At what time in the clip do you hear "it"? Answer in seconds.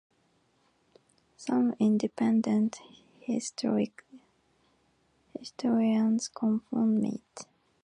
7.05-7.45